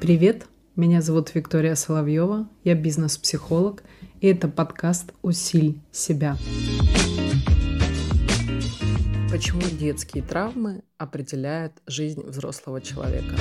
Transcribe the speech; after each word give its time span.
Привет, 0.00 0.46
меня 0.74 1.02
зовут 1.02 1.34
Виктория 1.34 1.74
Соловьева, 1.74 2.48
я 2.64 2.74
бизнес-психолог, 2.74 3.82
и 4.20 4.28
это 4.28 4.48
подкаст 4.48 5.12
«Усиль 5.22 5.80
себя». 5.92 6.36
Почему 9.30 9.60
детские 9.60 10.22
травмы 10.22 10.82
определяют 10.96 11.74
жизнь 11.86 12.22
взрослого 12.22 12.80
человека? 12.80 13.36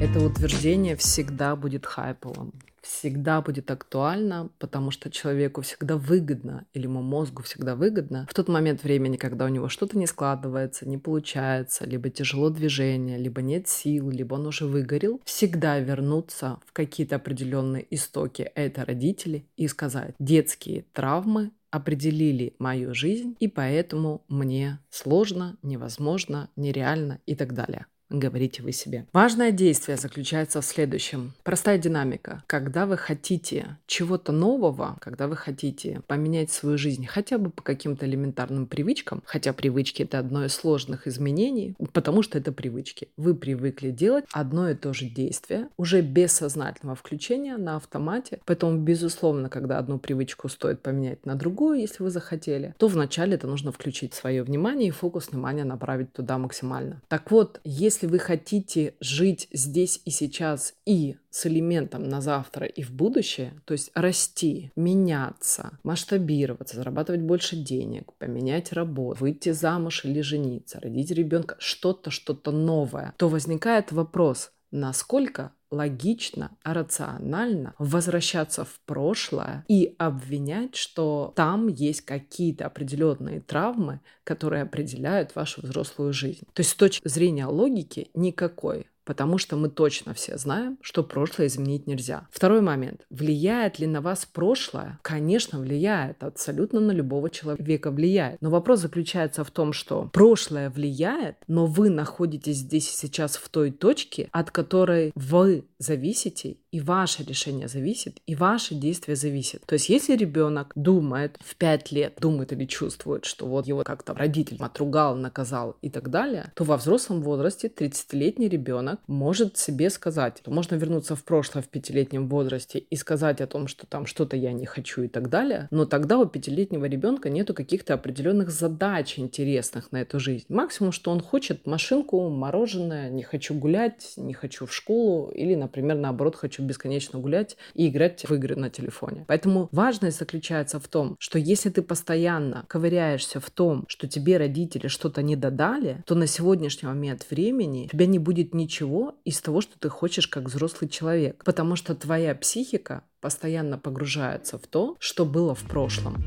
Это 0.00 0.20
утверждение 0.24 0.96
всегда 0.96 1.56
будет 1.56 1.86
хайповым 1.86 2.52
всегда 2.82 3.40
будет 3.40 3.70
актуально, 3.70 4.50
потому 4.58 4.90
что 4.90 5.10
человеку 5.10 5.62
всегда 5.62 5.96
выгодно, 5.96 6.66
или 6.72 6.84
ему 6.84 7.02
мозгу 7.02 7.42
всегда 7.42 7.74
выгодно, 7.76 8.26
в 8.28 8.34
тот 8.34 8.48
момент 8.48 8.82
времени, 8.82 9.16
когда 9.16 9.44
у 9.44 9.48
него 9.48 9.68
что-то 9.68 9.96
не 9.96 10.06
складывается, 10.06 10.88
не 10.88 10.98
получается, 10.98 11.86
либо 11.86 12.10
тяжело 12.10 12.50
движение, 12.50 13.18
либо 13.18 13.40
нет 13.40 13.68
сил, 13.68 14.10
либо 14.10 14.34
он 14.34 14.46
уже 14.46 14.66
выгорел, 14.66 15.20
всегда 15.24 15.78
вернуться 15.78 16.58
в 16.66 16.72
какие-то 16.72 17.16
определенные 17.16 17.86
истоки 17.94 18.42
это 18.54 18.84
родители 18.84 19.46
и 19.56 19.68
сказать, 19.68 20.14
детские 20.18 20.84
травмы 20.92 21.52
определили 21.70 22.54
мою 22.58 22.94
жизнь, 22.94 23.34
и 23.40 23.48
поэтому 23.48 24.24
мне 24.28 24.78
сложно, 24.90 25.56
невозможно, 25.62 26.50
нереально 26.54 27.20
и 27.24 27.34
так 27.34 27.54
далее 27.54 27.86
говорите 28.18 28.62
вы 28.62 28.72
себе. 28.72 29.06
Важное 29.12 29.52
действие 29.52 29.96
заключается 29.96 30.60
в 30.60 30.64
следующем. 30.64 31.32
Простая 31.42 31.78
динамика. 31.78 32.42
Когда 32.46 32.86
вы 32.86 32.96
хотите 32.96 33.78
чего-то 33.86 34.32
нового, 34.32 34.96
когда 35.00 35.28
вы 35.28 35.36
хотите 35.36 36.02
поменять 36.06 36.50
свою 36.50 36.78
жизнь 36.78 37.06
хотя 37.06 37.38
бы 37.38 37.50
по 37.50 37.62
каким-то 37.62 38.06
элементарным 38.06 38.66
привычкам, 38.66 39.22
хотя 39.24 39.52
привычки 39.52 40.02
это 40.02 40.18
одно 40.18 40.44
из 40.44 40.54
сложных 40.54 41.06
изменений, 41.06 41.74
потому 41.92 42.22
что 42.22 42.38
это 42.38 42.52
привычки. 42.52 43.08
Вы 43.16 43.34
привыкли 43.34 43.90
делать 43.90 44.24
одно 44.32 44.70
и 44.70 44.74
то 44.74 44.92
же 44.92 45.06
действие, 45.06 45.68
уже 45.76 46.00
без 46.00 46.32
сознательного 46.32 46.96
включения 46.96 47.56
на 47.56 47.76
автомате. 47.76 48.40
Поэтому, 48.44 48.78
безусловно, 48.78 49.48
когда 49.48 49.78
одну 49.78 49.98
привычку 49.98 50.48
стоит 50.48 50.82
поменять 50.82 51.24
на 51.26 51.34
другую, 51.34 51.80
если 51.80 52.02
вы 52.02 52.10
захотели, 52.10 52.74
то 52.78 52.88
вначале 52.88 53.34
это 53.34 53.46
нужно 53.46 53.72
включить 53.72 54.14
свое 54.14 54.42
внимание 54.42 54.88
и 54.88 54.92
фокус 54.92 55.30
внимания 55.30 55.64
направить 55.64 56.12
туда 56.12 56.38
максимально. 56.38 57.00
Так 57.08 57.30
вот, 57.30 57.60
если 57.64 58.01
если 58.02 58.06
вы 58.10 58.18
хотите 58.18 58.94
жить 59.00 59.48
здесь 59.52 60.00
и 60.04 60.10
сейчас 60.10 60.74
и 60.84 61.16
с 61.30 61.46
элементом 61.46 62.08
на 62.08 62.20
завтра 62.20 62.66
и 62.66 62.82
в 62.82 62.90
будущее, 62.90 63.54
то 63.64 63.72
есть 63.72 63.92
расти, 63.94 64.72
меняться, 64.74 65.78
масштабироваться, 65.84 66.76
зарабатывать 66.76 67.20
больше 67.20 67.54
денег, 67.54 68.12
поменять 68.14 68.72
работу, 68.72 69.20
выйти 69.20 69.52
замуж 69.52 70.04
или 70.04 70.20
жениться, 70.20 70.80
родить 70.80 71.12
ребенка, 71.12 71.56
что-то, 71.60 72.10
что-то 72.10 72.50
новое, 72.50 73.14
то 73.18 73.28
возникает 73.28 73.92
вопрос, 73.92 74.50
насколько 74.72 75.52
логично, 75.72 76.56
рационально 76.62 77.74
возвращаться 77.78 78.64
в 78.64 78.78
прошлое 78.86 79.64
и 79.68 79.94
обвинять, 79.98 80.76
что 80.76 81.32
там 81.34 81.68
есть 81.68 82.02
какие-то 82.02 82.66
определенные 82.66 83.40
травмы, 83.40 84.00
которые 84.24 84.62
определяют 84.62 85.34
вашу 85.34 85.62
взрослую 85.62 86.12
жизнь. 86.12 86.46
То 86.52 86.60
есть 86.60 86.70
с 86.70 86.74
точки 86.74 87.08
зрения 87.08 87.46
логики 87.46 88.10
никакой. 88.14 88.86
Потому 89.04 89.38
что 89.38 89.56
мы 89.56 89.68
точно 89.68 90.14
все 90.14 90.38
знаем, 90.38 90.78
что 90.80 91.02
прошлое 91.02 91.48
изменить 91.48 91.86
нельзя. 91.86 92.26
Второй 92.30 92.60
момент. 92.60 93.04
Влияет 93.10 93.78
ли 93.78 93.86
на 93.86 94.00
вас 94.00 94.26
прошлое? 94.26 94.98
Конечно, 95.02 95.58
влияет. 95.58 96.22
Абсолютно 96.22 96.80
на 96.80 96.92
любого 96.92 97.30
человека 97.30 97.90
влияет. 97.90 98.40
Но 98.40 98.50
вопрос 98.50 98.80
заключается 98.80 99.44
в 99.44 99.50
том, 99.50 99.72
что 99.72 100.10
прошлое 100.12 100.70
влияет, 100.70 101.36
но 101.48 101.66
вы 101.66 101.90
находитесь 101.90 102.58
здесь 102.58 102.88
и 102.88 102.96
сейчас 102.96 103.36
в 103.36 103.48
той 103.48 103.70
точке, 103.70 104.28
от 104.32 104.50
которой 104.50 105.12
вы 105.14 105.64
зависите, 105.78 106.56
и 106.70 106.80
ваше 106.80 107.22
решение 107.22 107.68
зависит, 107.68 108.18
и 108.26 108.34
ваши 108.34 108.74
действия 108.74 109.14
зависят. 109.14 109.62
То 109.66 109.74
есть 109.74 109.88
если 109.90 110.16
ребенок 110.16 110.72
думает 110.74 111.38
в 111.44 111.56
5 111.56 111.92
лет, 111.92 112.16
думает 112.18 112.52
или 112.52 112.64
чувствует, 112.64 113.26
что 113.26 113.46
вот 113.46 113.66
его 113.66 113.82
как-то 113.82 114.14
родитель 114.14 114.56
отругал, 114.58 115.16
наказал 115.16 115.76
и 115.82 115.90
так 115.90 116.08
далее, 116.10 116.50
то 116.54 116.64
во 116.64 116.78
взрослом 116.78 117.20
возрасте 117.22 117.68
30-летний 117.68 118.48
ребенок 118.48 118.91
ребенок 118.92 119.00
может 119.06 119.56
себе 119.56 119.90
сказать, 119.90 120.42
можно 120.46 120.76
вернуться 120.76 121.16
в 121.16 121.24
прошлое 121.24 121.62
в 121.62 121.68
пятилетнем 121.68 122.28
возрасте 122.28 122.78
и 122.78 122.96
сказать 122.96 123.40
о 123.40 123.46
том, 123.46 123.68
что 123.68 123.86
там 123.86 124.06
что-то 124.06 124.36
я 124.36 124.52
не 124.52 124.66
хочу 124.66 125.02
и 125.02 125.08
так 125.08 125.28
далее, 125.28 125.68
но 125.70 125.84
тогда 125.84 126.18
у 126.18 126.26
пятилетнего 126.26 126.86
ребенка 126.86 127.30
нету 127.30 127.54
каких-то 127.54 127.94
определенных 127.94 128.50
задач 128.50 129.18
интересных 129.18 129.92
на 129.92 129.98
эту 130.02 130.18
жизнь. 130.20 130.44
Максимум, 130.48 130.92
что 130.92 131.10
он 131.10 131.20
хочет 131.20 131.66
машинку, 131.66 132.28
мороженое, 132.28 133.10
не 133.10 133.22
хочу 133.22 133.54
гулять, 133.54 134.14
не 134.16 134.34
хочу 134.34 134.66
в 134.66 134.72
школу 134.72 135.30
или, 135.30 135.54
например, 135.54 135.96
наоборот, 135.96 136.36
хочу 136.36 136.62
бесконечно 136.62 137.18
гулять 137.18 137.56
и 137.74 137.88
играть 137.88 138.24
в 138.28 138.34
игры 138.34 138.56
на 138.56 138.70
телефоне. 138.70 139.24
Поэтому 139.28 139.68
важность 139.72 140.18
заключается 140.18 140.78
в 140.78 140.88
том, 140.88 141.16
что 141.18 141.38
если 141.38 141.70
ты 141.70 141.82
постоянно 141.82 142.64
ковыряешься 142.68 143.40
в 143.40 143.50
том, 143.50 143.84
что 143.88 144.08
тебе 144.08 144.36
родители 144.36 144.88
что-то 144.88 145.22
не 145.22 145.36
додали, 145.36 146.02
то 146.06 146.14
на 146.14 146.26
сегодняшний 146.26 146.88
момент 146.88 147.26
времени 147.30 147.86
у 147.86 147.88
тебя 147.96 148.06
не 148.06 148.18
будет 148.18 148.54
ничего 148.54 148.81
ничего 148.82 149.14
из 149.24 149.40
того, 149.40 149.60
что 149.60 149.78
ты 149.78 149.88
хочешь 149.88 150.26
как 150.26 150.44
взрослый 150.44 150.88
человек, 150.88 151.44
потому 151.44 151.76
что 151.76 151.94
твоя 151.94 152.34
психика 152.34 153.04
постоянно 153.20 153.78
погружается 153.78 154.58
в 154.58 154.66
то, 154.66 154.96
что 154.98 155.24
было 155.24 155.54
в 155.54 155.62
прошлом. 155.62 156.22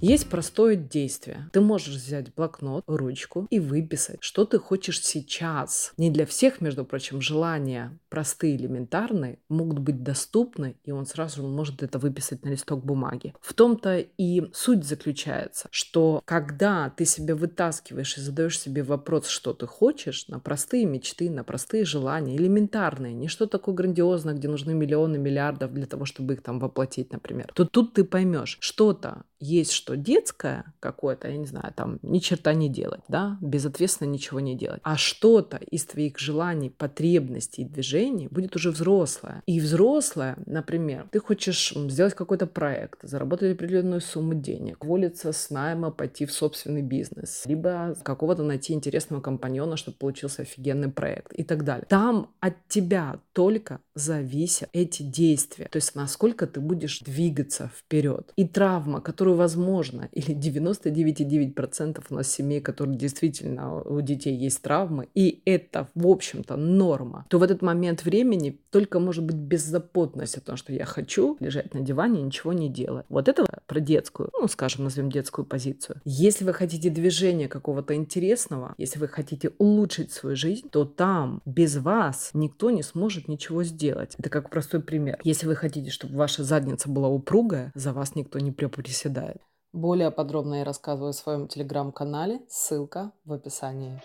Есть 0.00 0.28
простое 0.28 0.76
действие. 0.76 1.48
Ты 1.52 1.60
можешь 1.60 1.94
взять 1.94 2.34
блокнот, 2.34 2.84
ручку 2.86 3.46
и 3.50 3.58
выписать, 3.58 4.18
что 4.20 4.44
ты 4.44 4.58
хочешь 4.58 5.02
сейчас. 5.02 5.92
Не 5.96 6.10
для 6.10 6.26
всех, 6.26 6.60
между 6.60 6.84
прочим, 6.84 7.20
желания 7.20 7.98
простые, 8.10 8.56
элементарные 8.56 9.38
могут 9.48 9.78
быть 9.78 10.02
доступны, 10.02 10.76
и 10.84 10.90
он 10.90 11.06
сразу 11.06 11.46
может 11.46 11.82
это 11.82 11.98
выписать 11.98 12.44
на 12.44 12.50
листок 12.50 12.84
бумаги. 12.84 13.34
В 13.40 13.54
том-то 13.54 13.98
и 13.98 14.42
суть 14.52 14.84
заключается, 14.84 15.68
что 15.70 16.22
когда 16.24 16.90
ты 16.90 17.04
себя 17.04 17.34
вытаскиваешь 17.34 18.18
и 18.18 18.20
задаешь 18.20 18.60
себе 18.60 18.82
вопрос, 18.82 19.28
что 19.28 19.54
ты 19.54 19.66
хочешь, 19.66 20.28
на 20.28 20.40
простые 20.40 20.84
мечты, 20.84 21.30
на 21.30 21.42
простые 21.42 21.84
желания, 21.84 22.36
элементарные, 22.36 23.14
не 23.14 23.28
что 23.28 23.46
такое 23.46 23.74
грандиозное, 23.74 24.34
где 24.34 24.48
нужны 24.48 24.74
миллионы, 24.74 25.18
миллиардов 25.18 25.72
для 25.72 25.86
того, 25.86 26.04
чтобы 26.04 26.34
их 26.34 26.42
там 26.42 26.58
воплотить, 26.58 27.12
например, 27.12 27.50
то 27.54 27.64
тут 27.64 27.94
ты 27.94 28.04
поймешь, 28.04 28.58
что-то 28.60 29.24
есть 29.40 29.72
что 29.72 29.96
детское 29.96 30.72
какое-то, 30.80 31.28
я 31.28 31.36
не 31.36 31.46
знаю, 31.46 31.72
там 31.74 31.98
ни 32.02 32.18
черта 32.18 32.54
не 32.54 32.68
делать, 32.68 33.02
да, 33.08 33.38
безответственно 33.40 34.08
ничего 34.08 34.40
не 34.40 34.56
делать, 34.56 34.80
а 34.82 34.96
что-то 34.96 35.58
из 35.58 35.84
твоих 35.84 36.18
желаний, 36.18 36.70
потребностей 36.70 37.62
и 37.62 37.64
движений 37.64 38.28
будет 38.28 38.56
уже 38.56 38.70
взрослое. 38.70 39.42
И 39.46 39.60
взрослое, 39.60 40.36
например, 40.46 41.08
ты 41.10 41.20
хочешь 41.20 41.72
сделать 41.74 42.14
какой-то 42.14 42.46
проект, 42.46 43.00
заработать 43.02 43.54
определенную 43.54 44.00
сумму 44.00 44.34
денег, 44.34 44.84
уволиться 44.84 45.32
с 45.32 45.50
найма, 45.50 45.90
пойти 45.90 46.26
в 46.26 46.32
собственный 46.32 46.82
бизнес, 46.82 47.42
либо 47.46 47.96
какого-то 48.02 48.42
найти 48.42 48.72
интересного 48.72 49.20
компаньона, 49.20 49.76
чтобы 49.76 49.98
получился 49.98 50.42
офигенный 50.42 50.90
проект 50.90 51.32
и 51.32 51.42
так 51.42 51.64
далее. 51.64 51.86
Там 51.88 52.30
от 52.40 52.54
тебя 52.68 53.20
только 53.32 53.80
зависят 53.94 54.68
эти 54.72 55.02
действия, 55.02 55.68
то 55.70 55.76
есть 55.76 55.94
насколько 55.94 56.46
ты 56.46 56.60
будешь 56.60 57.00
двигаться 57.00 57.70
вперед. 57.76 58.32
И 58.36 58.46
травма, 58.46 59.00
которую 59.00 59.25
которую 59.26 59.38
возможно, 59.38 60.08
или 60.12 60.36
99,9% 60.36 62.04
у 62.10 62.14
нас 62.14 62.30
семей, 62.30 62.60
которые 62.60 62.96
действительно 62.96 63.82
у 63.82 64.00
детей 64.00 64.36
есть 64.36 64.62
травмы, 64.62 65.08
и 65.16 65.42
это, 65.44 65.88
в 65.96 66.06
общем-то, 66.06 66.56
норма, 66.56 67.24
то 67.28 67.38
в 67.38 67.42
этот 67.42 67.60
момент 67.60 68.04
времени 68.04 68.56
только 68.70 69.00
может 69.00 69.24
быть 69.24 69.34
беззаботность 69.34 70.36
о 70.36 70.40
том, 70.40 70.56
что 70.56 70.72
я 70.72 70.84
хочу 70.84 71.36
лежать 71.40 71.74
на 71.74 71.80
диване 71.80 72.20
и 72.20 72.22
ничего 72.22 72.52
не 72.52 72.68
делать. 72.68 73.04
Вот 73.08 73.28
это 73.28 73.44
про 73.66 73.80
детскую, 73.80 74.30
ну, 74.32 74.46
скажем, 74.46 74.84
назовем 74.84 75.10
детскую 75.10 75.44
позицию. 75.44 76.00
Если 76.04 76.44
вы 76.44 76.52
хотите 76.52 76.88
движения 76.90 77.48
какого-то 77.48 77.94
интересного, 77.94 78.74
если 78.78 79.00
вы 79.00 79.08
хотите 79.08 79.50
улучшить 79.58 80.12
свою 80.12 80.36
жизнь, 80.36 80.68
то 80.70 80.84
там 80.84 81.42
без 81.44 81.76
вас 81.76 82.30
никто 82.32 82.70
не 82.70 82.84
сможет 82.84 83.26
ничего 83.26 83.64
сделать. 83.64 84.14
Это 84.18 84.30
как 84.30 84.50
простой 84.50 84.80
пример. 84.80 85.18
Если 85.24 85.48
вы 85.48 85.56
хотите, 85.56 85.90
чтобы 85.90 86.14
ваша 86.14 86.44
задница 86.44 86.88
была 86.88 87.08
упругая, 87.08 87.72
за 87.74 87.92
вас 87.92 88.14
никто 88.14 88.38
не 88.38 88.52
приседает 88.52 89.15
ожидает. 89.16 89.40
Более 89.72 90.10
подробно 90.10 90.56
я 90.56 90.64
рассказываю 90.64 91.12
в 91.12 91.16
своем 91.16 91.48
телеграм-канале, 91.48 92.40
ссылка 92.48 93.12
в 93.24 93.32
описании. 93.32 94.00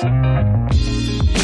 thank 0.00 1.38
you 1.38 1.43